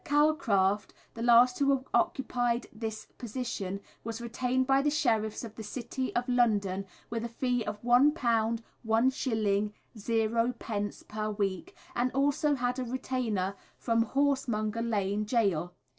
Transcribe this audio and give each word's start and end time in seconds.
Calcraft, 0.03 0.95
the 1.13 1.21
last 1.21 1.59
who 1.59 1.85
occupied 1.93 2.65
this 2.73 3.05
position, 3.19 3.79
was 4.03 4.19
retained 4.19 4.65
by 4.65 4.81
the 4.81 4.89
Sheriffs 4.89 5.43
of 5.43 5.53
the 5.53 5.61
City 5.63 6.11
of 6.15 6.27
London, 6.27 6.87
with 7.11 7.23
a 7.23 7.29
fee 7.29 7.63
of 7.65 7.79
£1 7.83 8.59
1s. 8.83 9.71
0d. 9.95 11.07
per 11.07 11.29
week, 11.29 11.75
and 11.95 12.11
also 12.13 12.55
had 12.55 12.79
a 12.79 12.83
retainer 12.83 13.55
from 13.77 14.03
Horsemonger 14.07 14.81
Lane 14.81 15.23
Gaol. 15.23 15.71